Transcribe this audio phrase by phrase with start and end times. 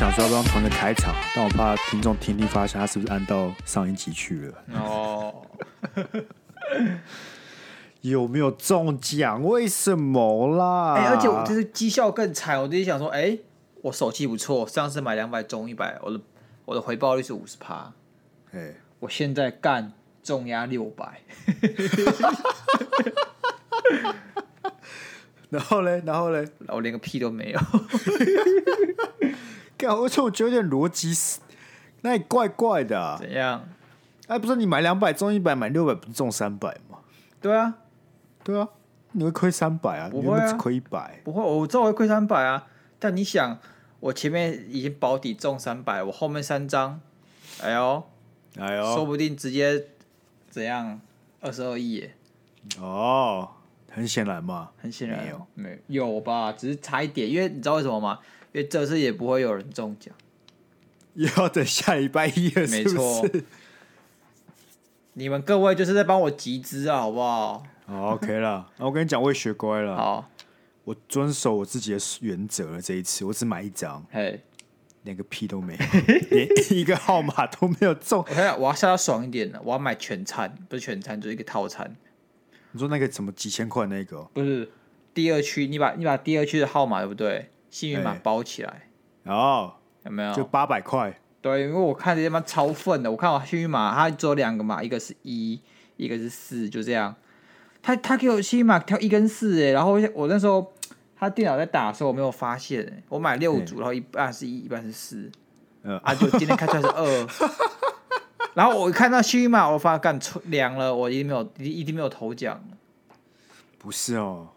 [0.00, 4.54] 想说要不要同一个开场，但我怕听众听力发现他是不是按到上一集去了。
[4.72, 5.44] 哦，
[8.00, 9.44] 有没有中奖？
[9.44, 10.94] 为什么啦？
[10.94, 13.40] 哎、欸，而且我就是绩效更惨，我自己想说，哎、欸，
[13.82, 16.18] 我手气不错，上次买两百中一百，我的
[16.64, 17.92] 我的回报率是五十趴。
[18.52, 21.20] 哎，我现在干重压六百。
[25.50, 27.60] 然后嘞，然后嘞， 我连个屁都没有。
[29.80, 31.40] 干，我觉得有点逻辑，
[32.02, 33.16] 那也怪怪的、啊。
[33.18, 33.66] 怎样？
[34.26, 36.98] 哎，不是你买两百中一百，买六百不是中三百吗？
[37.40, 37.74] 对啊，
[38.44, 38.68] 对啊，
[39.12, 40.10] 你会亏三百啊？
[40.10, 41.18] 不会亏一百。
[41.24, 42.66] 不会，我知道我会亏三百啊。
[42.98, 43.58] 但你想，
[44.00, 47.00] 我前面已经保底中三百，我后面三张，
[47.62, 48.04] 哎呦，
[48.58, 49.86] 哎呦，说不定直接
[50.50, 51.00] 怎样
[51.40, 52.14] 二十二亿耶。
[52.78, 53.48] 哦。
[53.92, 56.52] 很显然嘛，很显然没有，没有吧？
[56.52, 58.20] 只是差一点，因为你知道为什么吗？
[58.52, 60.14] 因为这次也不会有人中奖，
[61.14, 63.28] 要等下礼拜一了，没错。
[65.14, 67.62] 你们各位就是在帮我集资啊，好不好？
[67.86, 68.70] 好，OK 了。
[68.78, 69.96] 那 我跟你讲，我也学乖了。
[69.96, 70.30] 好，
[70.84, 72.80] 我遵守我自己的原则了。
[72.80, 74.40] 这一次，我只买一张，嘿，
[75.02, 75.80] 连个屁都没有，
[76.30, 78.24] 连一个号码都没有中。
[78.28, 81.96] 我我要下到爽一点了，我要买全餐，不是全餐，就是一个套餐。
[82.72, 84.22] 你说那个什么几千块那个？
[84.32, 84.70] 不是
[85.12, 87.50] 第二区，你把你把第二区的号码对不对？
[87.70, 88.88] 幸运码包起来，
[89.24, 90.34] 哦，有没有？
[90.34, 91.18] 就八百块。
[91.40, 95.58] 对，因为我看这些妈超粪的，我看我幸运码，它只有两个码，一个是一，
[95.96, 97.14] 一个是四，就这样。
[97.80, 100.70] 他他给我幸运码挑一跟四，哎，然后我那时候
[101.16, 105.30] 他电脑在打的时候我没有发现，我买六组，然后一半是一，一半是四，
[105.84, 107.26] 嗯，啊，就今天开出来是二。
[108.52, 112.62] 然后我一看到幸运码，我发现干凉了，我一定没有，一定没有头奖。
[113.78, 114.48] 不是哦，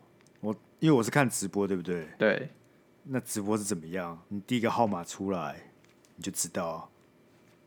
[0.41, 2.07] 我因为我是看直播，对不对？
[2.17, 2.49] 对。
[3.05, 4.21] 那直播是怎么样？
[4.29, 5.55] 你第一个号码出来，
[6.15, 6.89] 你就知道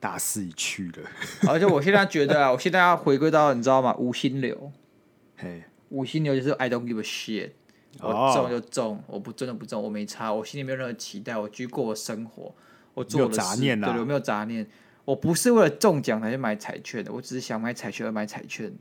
[0.00, 1.08] 大势已去了。
[1.48, 3.94] 而且我现在觉得啊，我现在要回归到你知道吗？
[3.96, 4.72] 无心流。
[5.36, 7.50] 嘿，无心流就是 I don't give a shit，
[8.00, 12.54] 我中就中，我不真的不中，我没差，我心里没有任何期待，我继续过我生活，
[12.94, 14.66] 我做的杂念啊，对，我没有杂念。
[15.04, 18.78] 我不是为了中奖才去买彩券的，我只是想买彩券而买彩券的。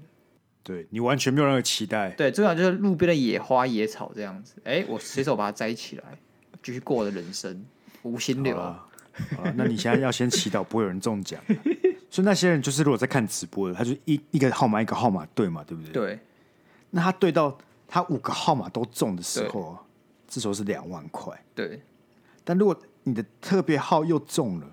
[0.63, 2.09] 对，你完全没有任何期待。
[2.11, 4.55] 对，重要就是路边的野花野草这样子。
[4.63, 6.17] 哎，我随手把它摘起来，
[6.65, 7.63] 继续过我的人生，
[8.01, 8.87] 无心流啊。
[9.55, 11.39] 那你现在要先祈祷不会有人中奖。
[12.09, 15.91] 所以那些人就是如果在看直播的，他就一一个号码一个号码对嘛，对不对？
[15.91, 16.19] 对。
[16.89, 17.55] 那他对到
[17.87, 19.77] 他五个号码都中的时候，
[20.27, 21.39] 这时候是两万块。
[21.53, 21.83] 对。
[22.43, 24.71] 但如果你的特别号又中了。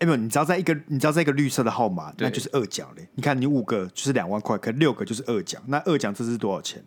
[0.00, 3.08] 哎，不，你只要在一个，你只要在一个绿色的号码，那就是二奖嘞。
[3.14, 5.62] 你看，你五个就是两万块，可六个就是二奖。
[5.68, 6.84] 那二奖这是多少钱？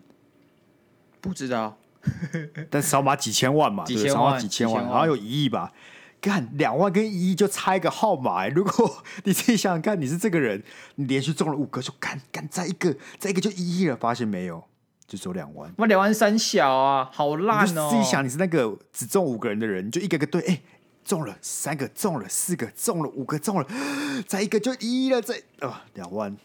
[1.19, 1.75] 不知道，
[2.69, 5.71] 但少码几千万嘛，几千万，几千万，好像有一亿吧。
[6.21, 8.47] 干两万跟一亿就差一个号码。
[8.49, 10.61] 如果你自己想想看，你是这个人，
[10.95, 14.63] 你连续中了五个，就干干再一个，再一个就一亿了，发现没有，
[15.07, 15.73] 就只有两万。
[15.77, 17.89] 我两万三小啊，好烂哦！
[17.89, 20.61] 自己想，你是那个只中五个人的人，你就一个个对，哎。
[21.05, 23.65] 中了三个，中了四个，中了五个，中了，
[24.27, 26.37] 再一个就一亿了，再啊两万。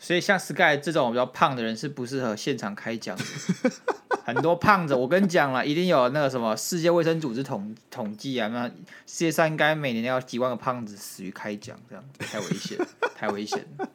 [0.00, 3.24] 所以像 Sky 这种比较胖的人是不适合现场开奖的。
[4.24, 12.78] 很多胖子，我跟你讲了，一定有那个什么世界卫生组织统统计啊，那世界上应该每年要几万个胖子死于开奖，这样太危险，
[13.14, 13.88] 太危险了。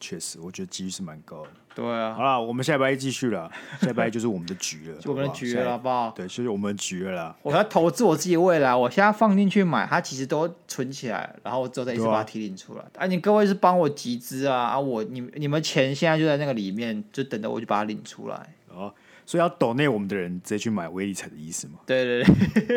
[0.00, 1.50] 确实，我觉得几率是蛮高的。
[1.74, 3.50] 对啊，好了，我们下礼拜一继续了。
[3.80, 6.12] 下礼拜一就是我们的局了， 就我们的局了，好不好？
[6.14, 7.36] 对，就是我们的局了啦。
[7.42, 12.80] 我要投资我自己未来，我现在放进去买，它其实都存起来，然后我之后再一次把它提领出来。
[12.80, 14.78] 啊，啊，你各位是帮我集资啊啊！
[14.78, 18.54] 我你你们钱现在就在那个里面，就等着我去把它领出来。
[18.72, 18.92] 哦，
[19.26, 21.80] 所以要抖内我们的人直接去买威力彩的意思吗？
[21.86, 22.22] 对对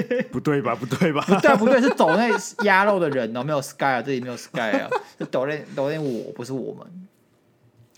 [0.07, 0.73] 对， 不对吧？
[0.73, 1.21] 不对吧？
[1.27, 2.31] 不对不对，是抖内
[2.65, 6.85] 鸭肉的人哦，没有 Sky 啊，这里没有 Sky 啊，是抖内抖内我，不是我们。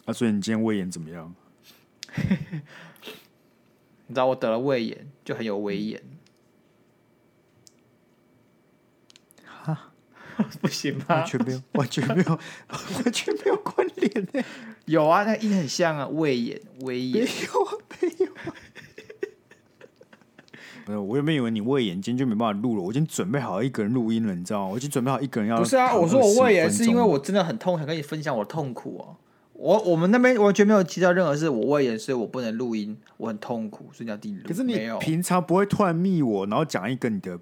[0.09, 1.33] 啊，所以你今天胃炎怎么样？
[4.07, 6.01] 你知道我得了胃炎，就很有威严。
[9.45, 9.91] 哈，
[10.61, 11.03] 不行吗？
[11.09, 12.29] 完全没有，完全没有，
[13.03, 14.43] 完全没有关联呢。
[14.85, 17.23] 有啊，那音很像啊，胃炎，胃炎。
[17.23, 18.55] 没有啊，没有啊。
[20.87, 22.81] 没有，我原本以为你胃炎，今天就没办法录了。
[22.81, 24.69] 我已经准备好一个人录音了，你知道吗？
[24.71, 25.59] 我已经准备好一个人要。
[25.59, 29.15] 不是啊，我说我胃炎是因为我真的很痛，想跟你分享我的痛苦哦。
[29.59, 34.41] 我我们那边完全没有提到任何事，我胃炎，所以我不能录音，我很痛苦，所以叫第录。
[34.47, 37.37] 可是你平常不会突然密我，然后讲一个你的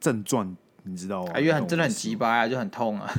[0.00, 1.38] 症状，你知道吗？
[1.38, 3.12] 因为很真的很急吧啊，就很痛啊。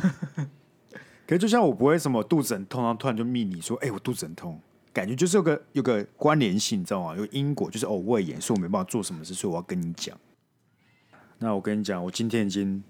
[1.27, 4.59] 可是就像我不会什么肚子很痛，然后突然就密你说，哎、欸，我肚子很痛，
[4.91, 7.15] 感觉就是有个有个关联性，你知道吗？
[7.15, 10.17] 有因果，就是哦，胃炎，所以我没办法做什么事，所以我要跟你讲。
[11.37, 12.83] 那我跟你讲，我今天已经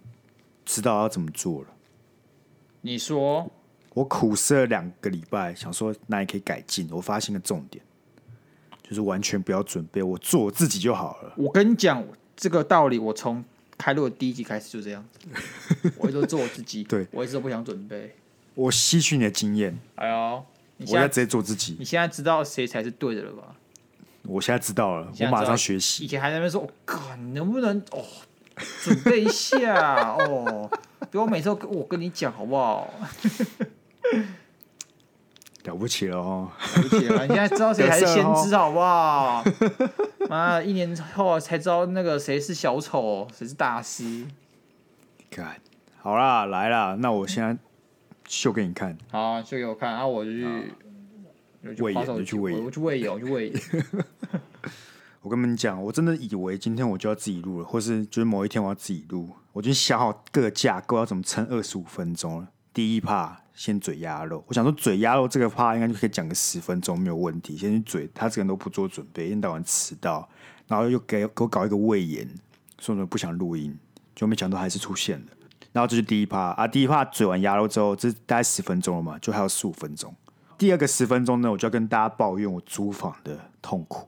[0.63, 1.67] 知道要怎么做了。
[2.79, 3.51] 你说，
[3.97, 6.87] 我苦思了两个礼拜，想说哪里可以改进。
[6.91, 7.83] 我发现个重点，
[8.87, 11.33] 就是完全不要准备，我做我自己就好了。
[11.35, 12.05] 我跟你讲
[12.35, 13.43] 这个道理，我从
[13.75, 16.83] 开录的第一集开始就这样子，我一直做我自己。
[16.83, 18.15] 对，我一直都不想准备。
[18.53, 19.75] 我吸取你的经验。
[19.95, 20.45] 哎呦，
[20.81, 21.75] 我现在直接做自己。
[21.79, 23.55] 你现在知道谁才是对的了吧？
[24.25, 26.03] 我现在知道了，我马上学习。
[26.03, 28.05] 以前还在那边说，我、哦、靠，你能不能哦？
[28.83, 30.69] 准备一下哦，
[31.09, 32.93] 比我每次都跟我跟你讲好不好？
[35.65, 37.25] 了不起了哦，了不起了！
[37.27, 39.43] 你现在知道谁才是先知好不好？
[40.29, 44.25] 妈，一年后才知道那个谁是小丑，谁是大师。
[45.29, 45.59] 看，
[45.99, 47.57] 好啦，来啦，那我现在
[48.27, 48.97] 秀给你看。
[49.11, 50.45] 好、啊，秀给我看，然、啊、后我就去
[51.83, 53.61] 喂眼，就去喂眼，我去喂眼，我去喂眼。
[55.21, 62.47] 我跟你们讲，我真的以为今天我就要自己录了，或是就是某一天我要自己录，我已经想好各架构要怎么撑二十五分钟了。
[62.73, 67.57] 第一趴先嘴鸭肉，我想说嘴鸭肉这个趴应该就可以讲个十分钟没有问题。
[67.57, 70.29] 先去嘴，他这个人都不做准备，一天到晚迟到，
[70.67, 72.23] 然后又给给我搞一个胃炎，
[72.77, 73.75] 说什么不想录音，
[74.15, 75.25] 就没想到还是出现了。
[75.71, 80.13] 然后这是第一趴啊，第一趴嘴完鸭肉之后，这大概十分钟了嘛，就还有十五分钟。
[80.55, 84.07] 第二个十分钟呢，我就要跟大家抱怨我租房的痛苦。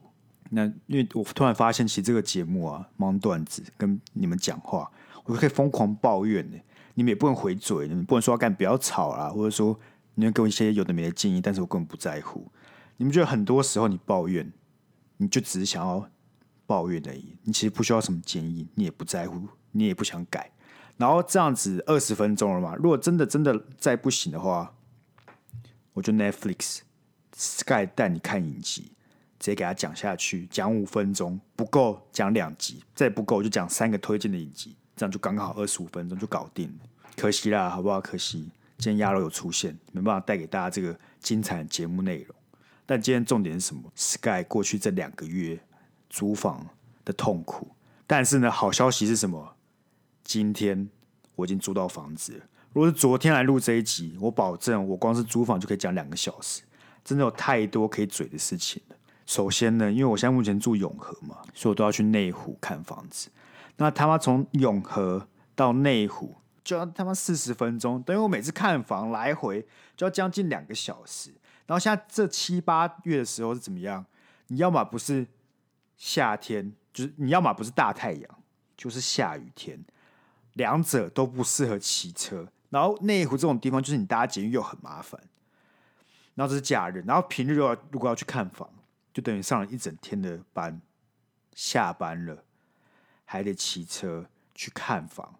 [0.51, 4.87] 那因为我突然发现，其实这个节目啊，忙段子跟你们讲话，
[5.23, 6.57] 我就可以疯狂抱怨呢。
[6.99, 9.79] 你们也不能回嘴，你们不能说干不要吵啦，或者说
[10.15, 12.45] 你们给我一些有的没的建议，但是我根本不在乎。
[12.97, 14.51] 你们觉得很多时候你抱怨，
[15.15, 16.09] 你就只是想要
[16.65, 20.51] 抱怨而已，你其实不需要什么建议，你也不在乎，你也不想改。
[20.97, 24.75] 然后这样子二十分钟了嘛，如果真的真的再不行的话，
[25.93, 26.79] 我就 Netflix
[27.33, 28.91] Sky 带你看影集。
[29.39, 36.89] 直接给他讲下去，讲五分钟不够，讲两集，再不够就讲三个推荐的影集，这样就刚刚好二十五分钟就搞定了。
[37.15, 38.01] 可惜啦，好不好？
[38.01, 42.35] 可惜今天鸭肉有出现，没办法带给大家这个精彩的节目内容。
[42.85, 45.57] 但今天重点是什么？Sky 过去这两个月
[46.09, 46.67] 租房
[47.05, 47.69] 的痛苦，
[48.05, 49.55] 但是呢，好消息是什么？
[50.21, 50.89] 今天
[51.35, 52.39] 我已经租到房子了。
[52.73, 56.61] 如果是昨天来录这一集，我保证我光是租房就可以讲两个小时，
[57.05, 58.95] 真的有太多可以嘴的事情了。
[59.25, 63.29] 首先呢，因为我现在目前住永和嘛，所以我都要去内湖看房子。
[63.79, 69.65] 那他妈从永和到内湖就要他妈四十分钟，等于我每次看房来回
[69.97, 71.33] 就要将近两个小时。
[71.65, 74.05] 然后现在这七八月的时候是怎么样？
[74.47, 75.25] 你要么不是
[75.97, 78.43] 夏天，就是你要么不是大太阳，
[78.77, 79.83] 就是下雨天，
[80.53, 82.47] 两者都不适合骑车。
[82.69, 85.19] 然后内湖这种地方，就是你搭捷运又很麻烦。
[86.35, 88.69] 然后这是假日，然后平日如果如果要去看房。
[89.11, 90.79] 就等于上了一整天的班，
[91.55, 92.43] 下班了
[93.31, 95.39] 还得骑车去看房，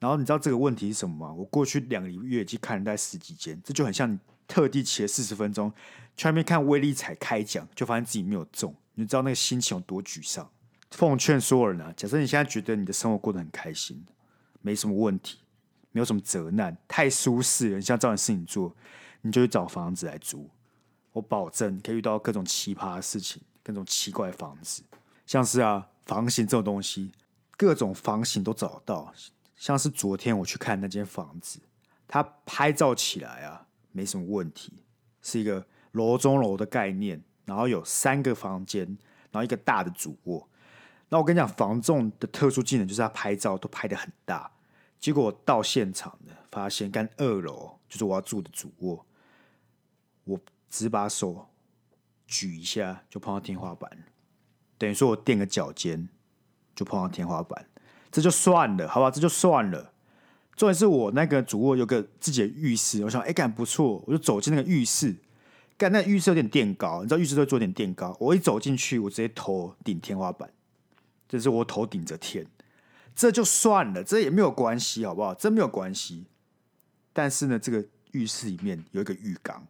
[0.00, 1.32] 然后你知道这个问题是什么吗？
[1.32, 4.18] 我过去两个月已经看了大概十几间，这就很像你
[4.48, 5.72] 特地骑了四十分钟
[6.16, 10.50] 去那边看威力彩开奖，就发现自己没有中，你知道那个心情有多沮丧。
[10.90, 14.04] 奉劝所有人啊，假设你现在觉得你的生活过得很开心，
[14.60, 15.38] 没什么问题，
[15.92, 18.74] 没有什么责难，太舒适了，你像找点事情做，
[19.20, 20.50] 你就去找房子来租。
[21.12, 24.82] 我保证可以遇到各种奇葩的事情，各种奇怪的房子，
[25.24, 27.12] 像是啊房型这种东西，
[27.58, 29.12] 各种房型都找到。
[29.54, 31.60] 像是昨天我去看那间房子，
[32.06, 34.72] 它拍照起来啊没什么问题，
[35.20, 38.86] 是一个楼中楼的概念，然后有三个房间，
[39.30, 40.48] 然后一个大的主卧。
[41.10, 44.50] 那我跟你讲，房仲的特殊技能就是他拍照都拍得很大，
[44.98, 49.04] 结果到现场的发现，干二楼就是我要住的主卧，
[50.24, 50.40] 我。
[50.70, 51.48] 只把手
[52.26, 53.90] 举一下就碰到天花板，
[54.76, 56.10] 等于说我垫个脚尖
[56.78, 57.66] 就碰到天花板，
[58.12, 59.92] 这就算了，好吧，这就算了。
[60.54, 65.16] 重点是我那个主卧有个自己的浴室，我想哎，干、不错，我就走进那个浴室，
[65.76, 70.48] 干那、浴室有点垫高，你知道浴室都会做点垫高，我一走进去，我直接头顶天花板，
[71.28, 72.46] 就是我头顶着天，
[73.16, 75.34] 这就算了，这也没有关系，好不好？
[75.34, 76.26] 这没有关系。
[77.12, 79.66] 但是呢，这个浴室里面有一个浴缸。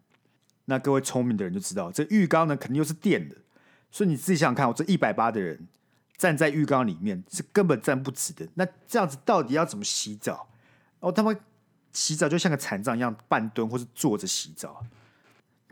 [0.67, 3.37] 那各位聪明的人就知道，这浴缸呢肯定又是电的，
[3.91, 5.67] 所以你自己想想看，我这一百八的人
[6.19, 8.47] 站在浴缸里面是根本站不直的。
[8.55, 10.49] 那这样子到底要怎么洗澡？
[11.01, 11.41] 哦，他们
[11.93, 14.85] 洗澡就像个残障一样，半蹲或是坐着洗澡。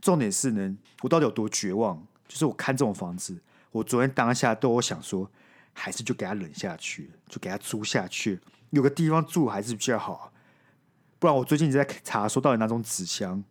[0.00, 2.06] 重点是呢，我到底有多绝望？
[2.28, 3.38] 就是我看这种房子，
[3.72, 5.30] 我昨天当下都有想说，
[5.72, 10.32] 还是就给他忍下去，就给他租下去，有个地方住还是比较好。
[11.18, 13.42] 不然我最近一直在查说，到底哪种纸箱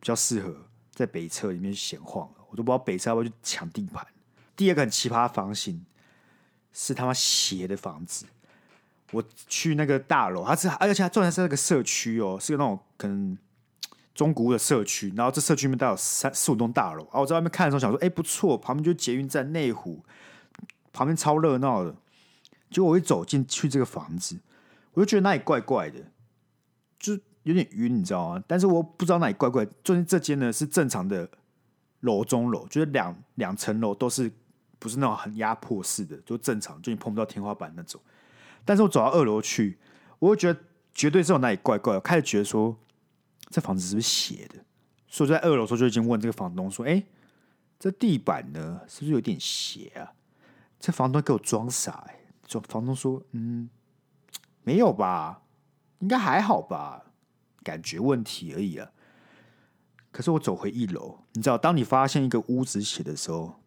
[0.00, 0.56] 比较适合。
[0.92, 4.06] 在北侧里面闲晃，我都不知道北侧要不要去抢地盘。
[4.54, 5.82] 第二个很奇葩的房型
[6.72, 8.26] 是他妈斜的房子。
[9.12, 13.36] 我去那个大楼，它是而且它重点是那个社区哦，是个那种可能
[14.14, 15.12] 中古的社区。
[15.16, 17.02] 然后这社区里面大概有三四五栋大楼。
[17.04, 20.04] 然后我在外面看的时候想说，哎，不错，旁边就捷运站内湖，
[20.92, 21.94] 旁边超热闹的。
[22.70, 24.38] 结果我一走进去这个房子，
[24.92, 25.98] 我就觉得那里怪怪的，
[27.00, 28.44] 就有点晕，你知道吗？
[28.46, 29.66] 但是我不知道哪里怪怪。
[29.82, 31.28] 最近这间呢是正常的
[31.98, 34.30] 楼中楼，就是两两层楼都是
[34.80, 38.00] 不是那种很压迫式的，就正常，就你碰不到天花板那种。
[38.64, 39.78] 但是我走到二楼去，
[40.18, 40.60] 我会觉得
[40.92, 41.94] 绝对是有哪里怪怪。
[41.94, 42.76] 我开始觉得说，
[43.50, 44.64] 这房子是不是斜的？
[45.06, 47.04] 所以在二楼的时候就已经问这个房东说：“哎，
[47.78, 50.12] 这地板呢，是不是有点斜啊？”
[50.80, 53.68] 这房东给我装傻，哎，说房东说：“嗯，
[54.62, 55.42] 没有吧，
[55.98, 57.04] 应该还好吧，
[57.62, 58.90] 感觉问题而已啊。”
[60.12, 63.60] 可是我走回一楼，你知道，当你发现一个屋子斜的时候，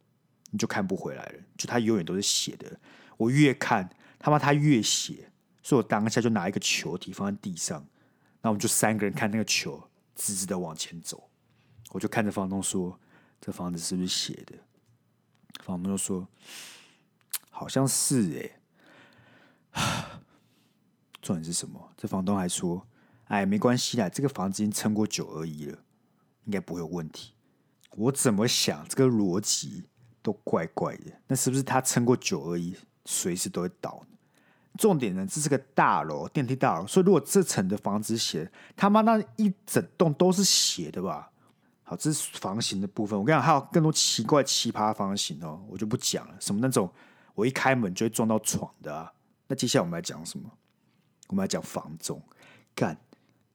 [0.53, 2.79] 你就看不回来了，就它永远都是斜的。
[3.17, 3.89] 我越看。
[4.25, 5.29] 他妈，他越斜，
[5.61, 7.85] 所以我当下就拿一个球体放在地上，
[8.41, 11.29] 那我们就三个人看那个球，直直的往前走。
[11.89, 12.97] 我就看着房东说
[13.41, 14.55] ：“这房子是不是斜的？”
[15.65, 16.25] 房东就说
[17.51, 18.49] ：“好像是
[19.73, 20.07] 哎。
[21.21, 21.91] ”重点是什么？
[21.97, 22.87] 这房东还说
[23.27, 25.77] ：“哎，没关系啦，这个房子已经撑过九二一了，
[26.45, 27.33] 应该不会有问题。”
[27.97, 29.83] 我怎么想，这个逻辑
[30.23, 31.11] 都怪怪的。
[31.27, 32.75] 那是不是他撑过久而已，
[33.05, 34.01] 随时都会倒？
[34.79, 41.29] 重点呢，这是个大楼，电梯大楼，所以如果这层的房子斜，他妈那一整栋都是斜的吧？
[41.83, 43.19] 好，这是房型的部分。
[43.19, 46.35] 我跟你讲，还有更多奇怪奇葩房型哦，我就不讲了。
[46.39, 46.91] 什么那种
[47.35, 49.13] 我一开门就会撞到床的啊？
[49.47, 50.49] 那接下来我们来讲什么？
[51.27, 52.19] 我们来讲房仲。
[52.73, 52.97] 干，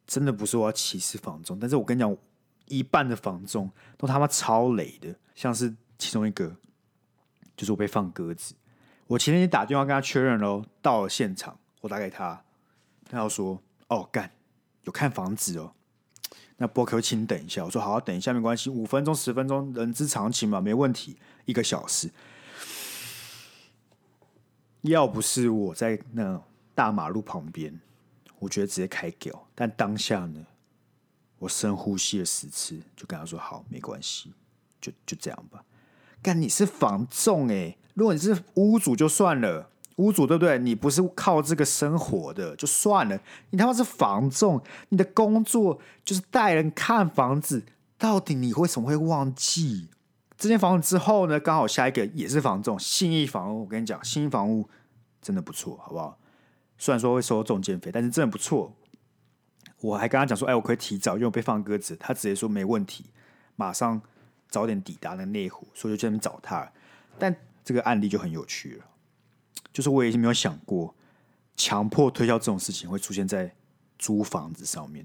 [0.06, 2.16] 真的不是我要歧视房仲，但是我跟你讲，
[2.66, 6.56] 一半的房仲都他妈超雷的，像是其中一个，
[7.56, 8.54] 就是我被放鸽子。
[9.08, 12.44] 我前天打电话跟他确认喽，到了现场，我打给他，
[13.08, 14.30] 他要说：“哦，干，
[14.84, 15.72] 有看房子哦。”
[16.58, 17.64] 那波克，请等一下。
[17.64, 22.10] 我说：“好，好，等一下，没关系，五分钟、十分钟，人之常情嘛，没问题。”一个小时，
[24.82, 26.42] 要不是我在那
[26.74, 27.80] 大马路旁边，
[28.38, 29.48] 我觉得直接开屌。
[29.54, 30.44] 但当下呢，
[31.38, 34.34] 我深呼吸了十次，就跟他说：“好，没关系，
[34.80, 35.64] 就就这样吧。”
[36.22, 37.76] 干，你是房仲哎。
[37.94, 40.58] 如果你是屋主就算了，屋主对不对？
[40.58, 43.18] 你不是靠这个生活的就算了，
[43.50, 47.64] 你他妈是房仲，你的工作就是带人看房子，
[47.96, 49.88] 到底你为什么会忘记
[50.36, 51.40] 这间房子之后呢？
[51.40, 53.62] 刚好下一个也是房仲，信义房屋。
[53.62, 54.68] 我跟你讲，信义房屋
[55.20, 56.16] 真的不错，好不好？
[56.78, 58.72] 虽然说会收中介费，但是真的不错。
[59.80, 63.06] 我还跟他讲说，哎，我可以提早，因为我被放鸽子，他直接说没问题，
[63.56, 64.00] 马上
[64.48, 66.70] 早点抵达那内湖，所以就去那找他，
[67.18, 67.34] 但。
[67.64, 68.84] 这个案例就很有趣了，
[69.74, 70.94] 就是我已经没有想过
[71.54, 73.54] 强迫推销这种事情会出现在
[73.98, 75.04] 租房子上面。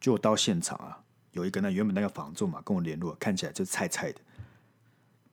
[0.00, 4.18] 就我到现场啊，有一个那原本那个房仲嘛跟我联络，看起来就是菜菜的，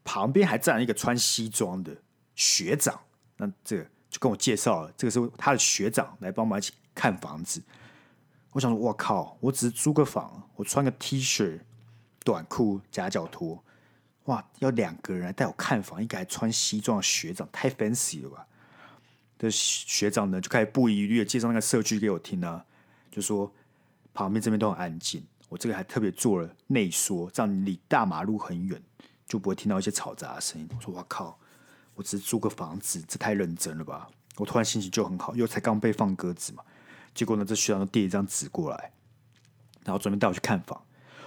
[0.04, 1.96] 旁边还站了一个穿西装的
[2.36, 3.00] 学长，
[3.38, 7.64] 那这个就跟我介绍了，这个是他的学长来帮忙一起看房子。
[8.52, 11.58] 我想说，我靠，我只是租个房，我穿个 T 恤、
[12.24, 13.64] 短裤、夹脚拖。
[14.26, 14.46] 哇！
[14.60, 18.46] 要两个人来带我看房，一个还穿西装的学长，太 fancy 了吧？
[19.40, 22.64] 这学长呢，就开始不遗余力的介绍那个社区给我听啊，
[23.10, 23.52] 就说
[24.14, 28.80] 旁边这边都很安静，我这个还特别做了内缩，这样你离大马路很远，
[29.26, 30.70] 就不会听到一些嘈杂的声音。
[30.76, 31.40] 我说我靠，
[31.96, 34.08] 我只是租个房子，这太认真了吧？
[34.36, 36.64] 我突然心情就很好，因为才刚被放鸽子嘛。
[37.16, 38.92] 结果呢，这学长就递一张纸过来，
[39.86, 40.80] 然后准备带我去看房。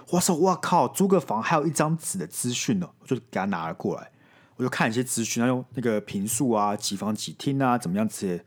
[0.09, 0.87] 我说：“我靠！
[0.87, 4.11] 租个房还有一张纸的资讯呢，我就给他拿了过来。
[4.55, 8.45] 我就看一些资讯，他用那个平数啊、几房几厅啊，怎么样这些。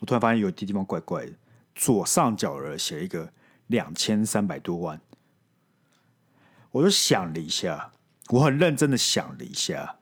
[0.00, 1.32] 我突然发现有些地方怪怪的，
[1.74, 3.32] 左上角儿写一个
[3.66, 5.00] 两千三百多万。
[6.70, 7.90] 我就想了一下，
[8.28, 9.96] 我很认真的想了一下。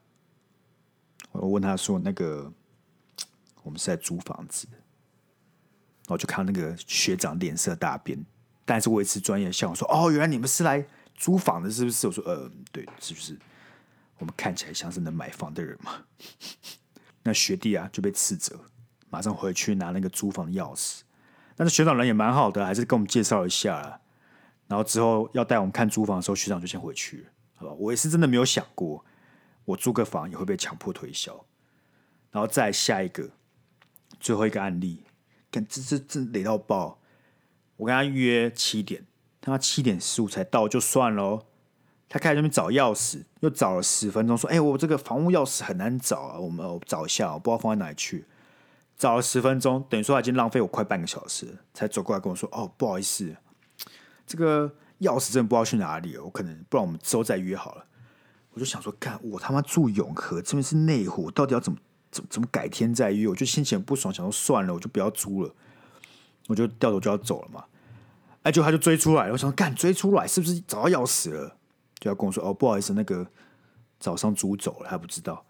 [1.33, 2.53] 我问他说：‘那个，
[3.63, 4.69] 我们是在租房子。’
[6.07, 8.23] 然后就看那个学长脸色大变。”
[8.67, 13.39] 但是我维持专业笑，我说：“哦，原来你们是来租房的，是不是？”我说：“呃，对，是不是？
[14.19, 16.05] 我们看起来像是能买房的人嘛？”
[17.23, 18.59] 那学弟啊就被斥责，
[19.09, 21.01] 马上回去拿那个租房的钥匙。
[21.55, 24.01] 但是学长人也蛮好的，还是跟我们介绍一下。
[24.69, 27.73] 然后之后要带我们看租房的时候，学长就先回去了，好吧？
[27.79, 29.05] 我也是真的没有想过，
[29.65, 31.47] 我租个房也会被强迫推销。
[32.33, 33.31] 然后再下一个，
[34.19, 35.05] 最后一个案例，
[35.53, 36.99] 看这这这雷到爆！
[37.77, 39.05] 我跟他约七点，
[39.41, 41.45] 他七点十五才到就算了。
[42.09, 48.25] 他开始那边找钥匙，又找了十分钟，说：“哎、我这个房屋钥匙很难找啊，我们我找一下，我不知道放在哪里去。”
[48.97, 53.37] 找了十分钟，等于说他已经浪费我快半个小时，才走过来跟我说：“哦，不好意思，
[54.27, 57.85] 这个钥匙真的不知道去哪里了，我可能不然我们之后再约好了。”
[58.55, 61.77] 我就想说：“干，我他妈住永和，这边是内湖，到底要怎么
[62.11, 65.53] 怎么怎么改天再约？”我就心情不爽，想说算了，我就不要租了，
[66.49, 67.65] 我就掉头就要走了嘛。
[68.43, 71.57] 哎，就他就追出来，我想干追出来是不是找到钥匙了？
[71.99, 73.27] 就要跟我说哦，不好意思，那个
[73.99, 75.45] 早上租走了，还不知道。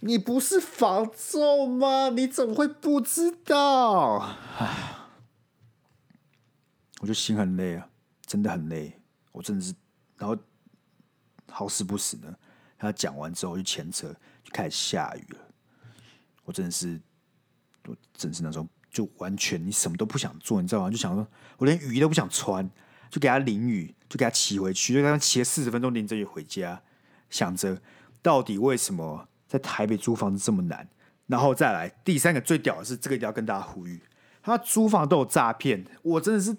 [0.00, 2.10] 你不是房仲吗？
[2.10, 4.18] 你怎么会不知道？
[4.58, 4.96] 唉，
[7.00, 7.88] 我就心很累啊，
[8.26, 9.00] 真的很累。
[9.32, 9.72] 我真的是，
[10.18, 10.36] 然后
[11.50, 12.34] 好死不死呢，
[12.76, 14.12] 他讲完之后就前车，
[14.42, 15.38] 就开始下雨了。
[16.44, 17.00] 我真的是，
[17.86, 20.90] 我真是那种就完全你什么都不想做，你知道吗？
[20.90, 22.70] 就想说我连雨衣都不想穿。
[23.10, 26.82] 就给他淋雨，就给他骑回去，就给他骑了四十分钟淋着雨回家，
[27.30, 27.80] 想着
[28.20, 30.88] 到底为什么在台北租房子这么难？
[31.28, 34.02] 然后再来第三个最屌的是，这个一定要跟大家呼吁，
[34.42, 36.56] 他租房都有诈骗，我真的是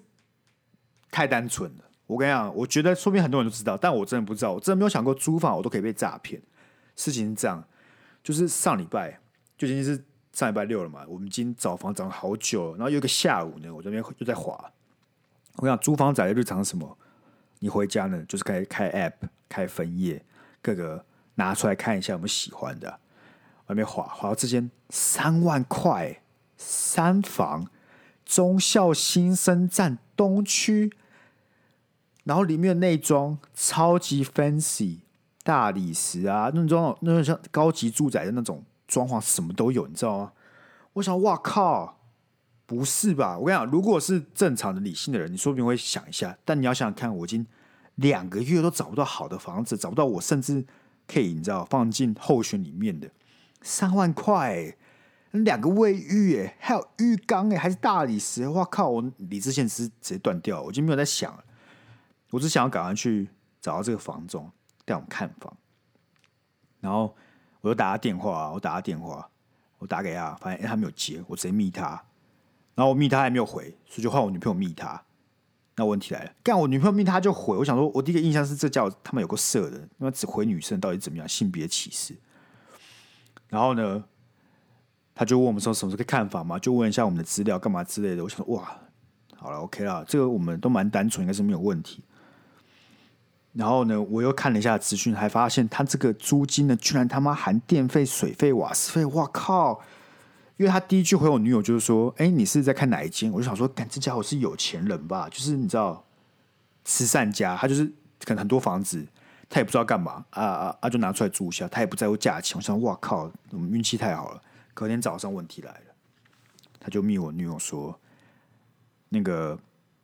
[1.10, 1.84] 太单纯了。
[2.06, 6.40] 我跟你讲，我觉得说不定很多人都知道，但我真的不知道，我真的没有想过租房我都可以被诈骗。
[6.94, 7.62] 事情是这样，
[8.22, 9.20] 就是上礼拜
[9.58, 10.02] 就已经是
[10.36, 14.70] 上礼拜六了嘛，我们已经找房找了好久，然后有一个下午呢，我这边又在滑。
[15.54, 16.98] 我想租房仔的日常是什么？
[17.60, 20.22] 你回家呢，就是开开 app，开分页，
[20.60, 21.02] 各个
[21.36, 23.00] 拿出来看一下有没有喜欢的。
[23.68, 26.20] 外面滑滑到这间三万块
[26.58, 27.68] 三房，
[28.26, 30.92] 忠孝新生站东区，
[32.24, 34.98] 然后里面的内装超级 fancy，
[35.42, 40.32] 大理石啊，那种那种像高级住宅的那种装潢，什么都有，你知道吗？
[40.94, 41.94] 我想，哇靠！
[42.64, 43.38] 不是吧？
[43.38, 46.36] 我跟你讲，如果是正常的理性的人，你说不定会想一下。
[46.44, 47.46] 但你要想想看，我已经
[47.94, 50.66] 两个月都找不到好的房子，找不到我甚至
[51.06, 53.08] 可以你知道放进候选里面的
[53.62, 54.74] 三万块，
[55.30, 58.48] 两个卫浴，哎，还有浴缸，哎，还是大理石。
[58.48, 58.88] 哇靠！
[58.88, 61.44] 我理智线是直接断掉，我已经没有在想了。
[62.30, 63.28] 我只想要赶快去
[63.60, 64.50] 找到这个房仲
[64.84, 65.56] 带我们看房。
[66.80, 67.14] 然后
[67.66, 69.28] 我就打他电话，我打他电话，
[69.78, 72.00] 我打给他，发现他没有接，我直接密他。
[72.76, 75.02] 然后我密他还没有回，所以就换我女朋友密他。
[75.74, 77.56] 那问题来了，干我女朋友密他就回。
[77.56, 81.28] 我想说，我第一个印象是这叫他们有个色的，那只回女生到底怎么样？
[81.28, 82.14] 性别歧视。
[83.48, 84.04] 然后呢，
[85.12, 86.60] 他就问我们说什么时候可以看房嘛？
[86.60, 88.22] 就问一下我们的资料干嘛之类的。
[88.22, 88.78] 我想说，哇，
[89.34, 92.04] 好了，OK 了，这个我们都蛮单纯，应该是没有问题。
[93.56, 99.80] 然后呢，我又看了一下资讯，还发现他这个租金呢，居然他妈含电费、水费、瓦斯费，哇靠！
[100.58, 105.26] 因为他第一句回我女友就是说：“哎，你是在看哪一间？”我就想说：“干，这家伙是有钱人吧？
[105.30, 106.04] 就是你知道，
[106.84, 107.84] 慈善家，他就是
[108.24, 109.06] 可能很多房子，
[109.48, 112.56] 他也不知道干嘛啊啊啊，就拿出来租一下，他也不在乎价钱。
[112.56, 114.42] 我想，哇靠，我们运气太好了。
[114.74, 115.94] 隔天早上问题来了，
[116.78, 117.98] 他就密我女友说
[119.08, 119.58] ：“那个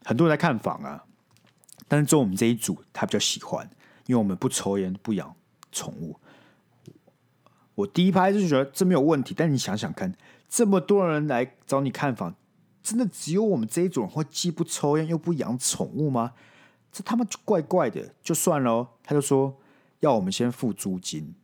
[0.05, 1.05] 很多人在看房啊，
[1.89, 3.69] 但是做我们这一组，他比较喜欢，
[4.07, 5.35] 因为我们不抽烟，不养
[5.71, 6.19] 宠物。”
[7.75, 10.15] 我第一拍就觉得这没有问题，但你想想看。
[10.47, 12.35] 这么多人来找你看房，
[12.83, 16.35] 真的只有我们这一种人会既不抽烟又不养宠物吗？
[16.93, 18.15] 这他妈就怪怪的。
[18.23, 19.59] 就算了，他就说
[20.01, 21.35] 要我们先付租金，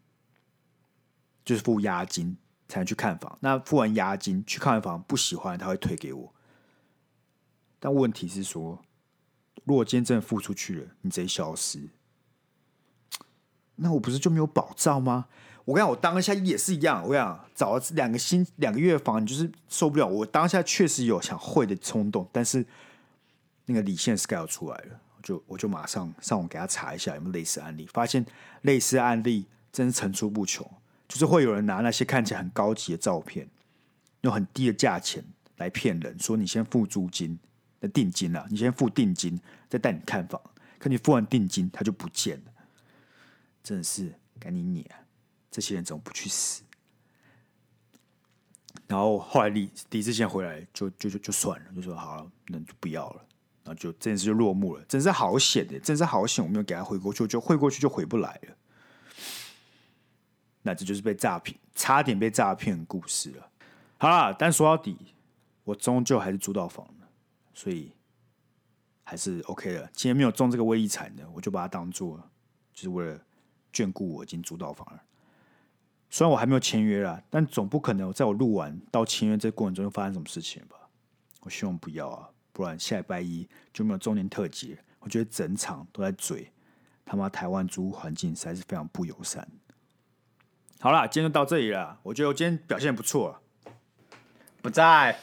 [1.43, 2.37] 就是付押金
[2.69, 3.39] 才能去看房。
[3.41, 6.35] 那付完押金去看房不喜欢，他会退给我。
[7.81, 8.85] 但问题是说，
[9.69, 11.79] 如果今天真的付出去了，你直接消失，
[13.77, 15.27] 那我不是就没有保障吗？
[15.67, 17.03] 我跟你讲，我当下也是一样。
[17.03, 20.07] 我跟你讲，找了两个星两个月房，你就是受不了。
[20.07, 22.65] 我当下确实有想会的冲动，但是
[23.67, 28.25] 那个理性 scale 出来了，就我就马上上网给他查一下有没有类似案例，发现
[28.63, 30.67] 类似案例真是层出不穷。
[31.07, 33.47] 就是会有人拿那些看起来很高级的照片，
[34.23, 35.23] 用很低的价钱
[35.59, 37.39] 来骗人，说你先付租金
[37.81, 40.41] 的定金啊，你先付定金再带你看房，
[40.79, 42.53] 可你付完定金他就不见了，
[43.63, 44.85] 真的是赶紧撵。
[45.51, 46.63] 这些人怎么不去死？
[48.87, 53.25] 然后后来理理智线回来就，就就就算了，就说好了，那就不要了。
[53.65, 58.57] 然后就这件事就落幕了，真是好险的，真是好险，我没有给他汇过去，就汇过去就回不来了。
[60.63, 63.51] 那这就是被诈骗，差点被诈骗的故事了。
[63.99, 64.97] 好了，但说到底，
[65.65, 67.08] 我终究还是租到房了，
[67.59, 67.91] 所以
[69.03, 69.81] 还是 OK 的。
[69.93, 72.17] 今天没有中这个威力彩的，我就把它当做
[72.73, 73.21] 就是为了
[73.73, 75.03] 眷顾我已经租到房了。
[76.09, 80.77] 虽然我还没有签约啦，但总不可能在我录完到签约这过程中又发生什么事情吧？
[81.41, 84.79] 我希望不要啊，不然下礼拜一就没有周年特辑。
[85.01, 86.53] 我觉得整场都在嘴
[87.05, 89.47] 他妈台湾租屋环境实在是非常不友善。
[90.79, 91.99] 好啦，今天就到这里了。
[92.05, 93.43] 我觉得我今天表现不错。
[94.63, 95.19] 不在。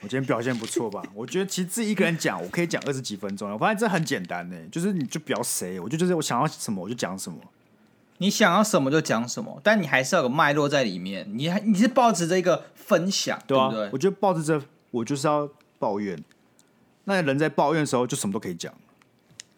[0.00, 1.02] 我今天表现不错吧？
[1.14, 3.50] 我觉得其实自己一个人讲，我可以讲二十几分钟。
[3.50, 7.38] 我发现这很简单呢，就是你就不要谁，我就就是我想要什么我就讲什么。
[8.18, 11.26] 你想要什么就讲什么，但你还是要有脉络在里面。
[11.34, 13.90] 你还你是抱持着一个分享，对，啊、对不对？
[13.92, 16.22] 我觉得抱着这我就是要抱怨。
[17.04, 18.72] 那人在抱怨的时候，就什么都可以讲。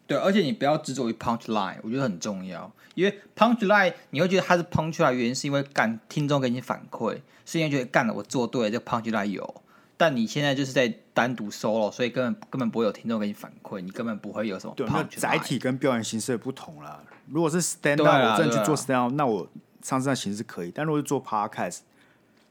[0.07, 2.71] 对，而且你不要执着于 punch line，我觉得很重要。
[2.95, 9.61] 因为 punch line 你会觉得它是 punch line，原因是因为干听众给你反馈，是因为觉得干了我做对了，这个 punch line 有。
[9.99, 14.73] 但你现在就是在单独 solo，所以根本根本不会有听众给你反馈，你根本不会有什么。
[14.77, 17.03] 对，那载体跟表演形式不同啦。
[17.27, 19.45] 如果是 stand up，我真的去做 stand up，那我
[19.83, 20.71] 上次那形式可以。
[20.73, 21.79] 但如果是做 podcast，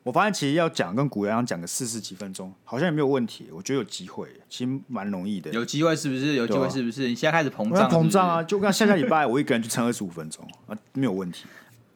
[0.03, 3.49] 我发现其实要讲跟古洋讲个四十几分钟，好像也没有问题。
[3.51, 5.51] 我觉得有机会，其实蛮容易的。
[5.53, 6.35] 有机会是不是？
[6.35, 7.09] 有机会是不是？
[7.09, 7.91] 你现在开始膨胀？
[7.91, 8.43] 膨胀啊！
[8.43, 11.47] 就跟下下礼拜我一个人去撑二十五分钟啊，没有问题。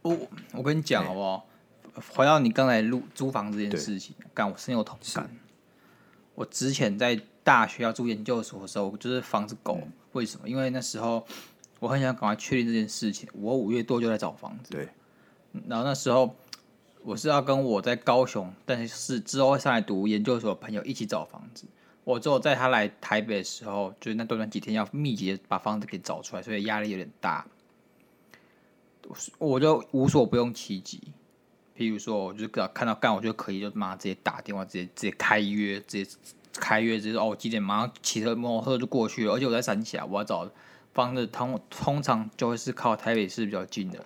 [0.01, 0.17] 我
[0.53, 1.47] 我跟你讲好不好？
[1.95, 5.31] 回到你刚才录租房这件事情，干我深有同感。
[6.35, 9.79] 我之前在大学要住研究所的时候，就是房子狗。
[9.83, 10.49] 嗯、为什么？
[10.49, 11.27] 因为那时候
[11.79, 13.29] 我很想赶快确定这件事情。
[13.35, 14.71] 我五月多就在找房子。
[14.71, 14.89] 对。
[15.69, 16.35] 然后那时候
[17.03, 21.67] 我是要跟我在高雄，但是之后会上来读研究所的朋友一起找房子。
[22.05, 27.47] 我只有在他来台北的时候，就是那短短几天要密集的把房子给找出来，所以压力有点大。
[29.39, 31.01] 我就无所不用其极。
[31.77, 36.11] 譬如说，我就看到干，我就可以就马上直接打电话，直接直接开约，直接
[36.55, 39.33] 开约，直接哦，我几点马上骑车摩托车就过去了。
[39.33, 40.51] 而且我在三峡，我要找
[40.93, 44.05] 房子，通通常就会是靠台北市比较近的，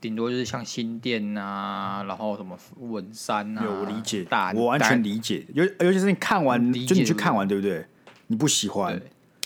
[0.00, 3.64] 顶多就是像新店啊，然后什么文山啊。
[3.64, 5.46] 有我理解，大我完全理解。
[5.54, 7.86] 尤尤其是你看完，就你去看完，对不对？
[8.26, 9.00] 你不喜欢，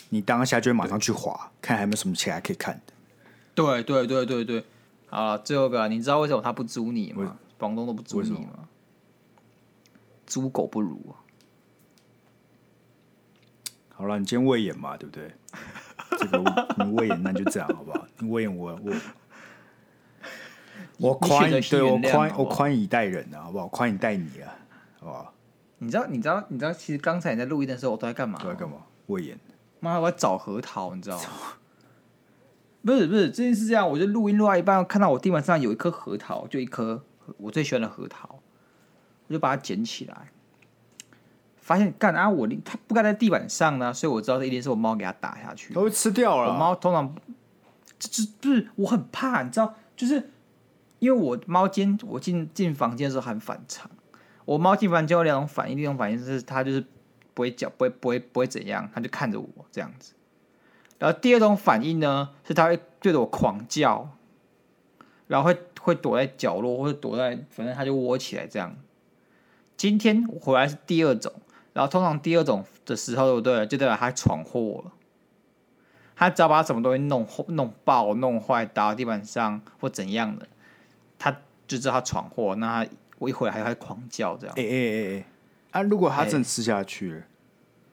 [0.08, 2.92] 你当下就会马上去滑，看还有没有什么其他可以看的。
[3.54, 4.64] 对对对对对。
[5.10, 7.36] 啊，最后一个，你知道为什么他不租你吗？
[7.58, 8.68] 房东都不租你吗？
[10.26, 11.14] 猪狗不如啊！
[13.94, 15.30] 好了，你今天胃炎嘛，对不对？
[16.18, 16.38] 这个
[16.84, 18.06] 你胃炎，那就这样好不好？
[18.18, 18.92] 你胃炎，我我
[20.98, 23.68] 我宽对我宽我宽以待人啊，好不好？
[23.68, 24.52] 宽以待你啊，
[24.98, 25.32] 好不好？
[25.78, 28.38] 你知道你知道你知道，其实刚才你在录音的时候，我都在干嘛？
[28.42, 28.78] 都在干嘛？
[29.06, 29.38] 胃炎。
[29.80, 31.24] 妈，我在找核桃，你知道吗？
[32.86, 37.04] 不是不是，这件事这样，我就录音录到一半，看到我地板上有一颗核桃，就一颗
[37.36, 38.40] 我最喜欢的核桃，
[39.26, 40.30] 我就把它捡起来，
[41.56, 46.52] 发现干啊，我它不该在地板上呢，所以我知道这一定是我猫给它打下去，它会吃掉了。
[46.52, 47.12] 我猫通常
[47.98, 50.30] 这这不是我很怕，你知道，就是
[51.00, 53.90] 因为我猫间我进进房间的时候很反常，
[54.44, 56.86] 我猫进房间有两种反应，第一种反应是它就是
[57.34, 60.12] 不会叫，不会不会不会怎样，它就看着我这样子。
[60.98, 64.08] 然后第二种反应呢，是它会对着我狂叫，
[65.26, 68.74] 然后会会躲在角落，或者躲在，反正它就窝起来这样。
[69.76, 71.30] 今天我回来是第二种，
[71.74, 73.66] 然后通常第二种的时候，对不对？
[73.66, 74.92] 就代表它闯祸了。
[76.16, 80.48] 它只要把什么东西弄弄爆、弄坏、打到地板上或怎样的，
[81.18, 81.30] 它
[81.66, 82.54] 就知道它闯祸。
[82.54, 84.54] 那它我一回来还会狂叫这样。
[84.56, 85.26] 哎哎哎哎，
[85.72, 85.82] 啊！
[85.82, 87.18] 如果它真吃下去了。
[87.18, 87.24] 欸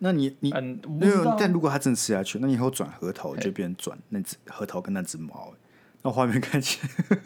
[0.04, 5.54] 那你你嗯没有、嗯，但如果它真的吃下去，那你以后转核桃就变成转那只核桃跟那只猫，
[6.02, 7.18] 那画面看起来，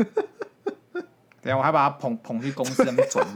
[1.42, 3.28] 等下我还把它捧捧去公司那边转，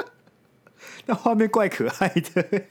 [1.06, 2.62] 那画面怪可爱的。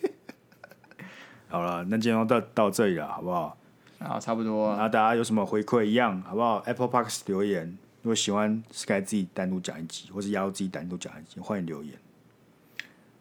[1.49, 3.57] 好了，那今天到到这里了，好不好？
[3.97, 4.75] 啊，差不多。
[4.77, 7.67] 那大家有什么回馈一样，好不好？Apple Podcast 留言，
[8.03, 11.93] 如果喜欢，Sky 自己单独讲一集，或是要自己单独讲一集，欢迎留言。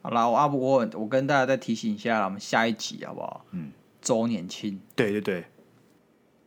[0.03, 3.45] 好啦，我阿不过我跟大家再提醒一下，我们下一集好不好？
[3.51, 4.81] 嗯，周年庆。
[4.97, 5.45] 对对对，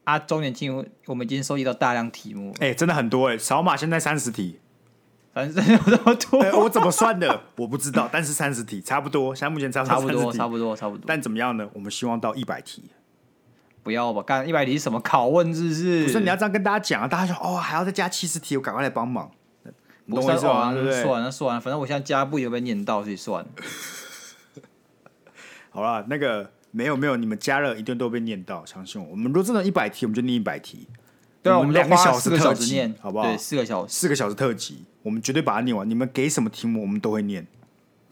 [0.06, 4.60] 啊，周年庆我们已经收集到大量题目，哎、欸，真的很多哎，扫码现在三十题，
[5.34, 7.42] 反正有这么多、欸，我怎么算的？
[7.58, 11.04] 我不知道，但是三十题差不多，现在目前差不多差不多，差不多，差不多。
[11.06, 11.70] 但怎么样呢？
[11.74, 12.86] 我们希望到一百题，
[13.84, 14.24] 不要吧？
[14.24, 15.54] 干一百题是什么拷问？
[15.54, 16.06] 是不是？
[16.06, 17.08] 不是，你要这样跟大家讲啊！
[17.08, 19.30] 大家说哦，还要再加七十题，我赶快来帮忙。
[20.08, 23.50] 我算完了，算了算了，反正我现在加不也被念到，所以算了。
[25.70, 29.12] 好了，那个没有没有，你们加热一顿都被念到，相信我。
[29.12, 30.88] 我们如果真的一百题，我们就念一百题。
[31.42, 33.26] 对啊，我们两个小时特辑，好不好？
[33.26, 35.90] 对，四个小时，四个小时特辑，我们绝对把它念完。
[35.90, 37.46] 你们给什么题目，我们都会念。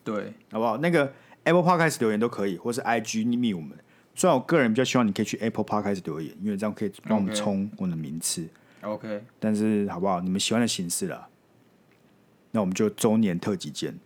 [0.03, 0.77] 对，好不好？
[0.77, 3.77] 那个 Apple Podcast 留言都可以，或是 IG 匿密我们。
[4.15, 8.47] 虽然我个人比较希望你可以去 Apple Podcast 留言，因为这样可以帮我们冲我们的名次。
[8.81, 10.19] OK，但是好不好？
[10.19, 11.27] 你们喜欢的形式啦。
[12.51, 13.97] 那我们就周年特辑见。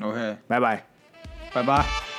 [0.00, 0.84] OK，拜拜，
[1.52, 2.09] 拜拜。